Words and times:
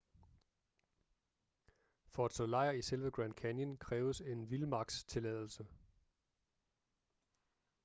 for 2.09 2.25
at 2.25 2.33
slå 2.33 2.45
lejr 2.45 2.71
i 2.71 2.81
selve 2.81 3.11
grand 3.11 3.33
canyon 3.33 3.77
kræves 3.77 4.21
en 4.21 4.49
vildmarkstilladelse 4.49 5.65